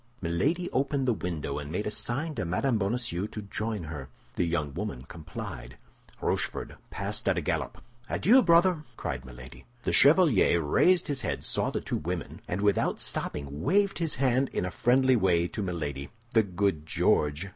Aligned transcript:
Milady 0.19 0.67
opened 0.71 1.07
the 1.07 1.13
window, 1.13 1.59
and 1.59 1.71
made 1.71 1.85
a 1.85 1.91
sign 1.91 2.33
to 2.33 2.43
Mme. 2.43 2.79
Bonacieux 2.79 3.27
to 3.27 3.41
join 3.43 3.83
her. 3.83 4.09
The 4.35 4.47
young 4.47 4.73
woman 4.73 5.03
complied. 5.03 5.77
Rochefort 6.19 6.71
passed 6.89 7.29
at 7.29 7.37
a 7.37 7.41
gallop. 7.41 7.83
"Adieu, 8.09 8.41
brother!" 8.41 8.83
cried 8.97 9.23
Milady. 9.25 9.65
The 9.83 9.93
chevalier 9.93 10.59
raised 10.59 11.05
his 11.07 11.21
head, 11.21 11.43
saw 11.43 11.69
the 11.69 11.81
two 11.81 11.97
young 11.97 12.01
women, 12.03 12.41
and 12.47 12.61
without 12.61 12.99
stopping, 12.99 13.61
waved 13.61 13.99
his 13.99 14.15
hand 14.15 14.49
in 14.49 14.65
a 14.65 14.71
friendly 14.71 15.15
way 15.15 15.47
to 15.49 15.61
Milady. 15.61 16.09
"The 16.33 16.41
good 16.41 16.87
George!" 16.87 17.49